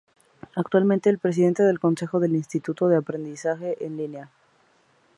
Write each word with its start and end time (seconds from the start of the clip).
Actualmente 0.55 1.11
es 1.11 1.19
Presidente 1.19 1.61
del 1.61 1.79
Consejo 1.79 2.19
del 2.19 2.35
Instituto 2.35 2.87
de 2.87 2.97
Aprendizaje 2.97 3.85
en 3.85 3.97
Línea. 3.97 4.31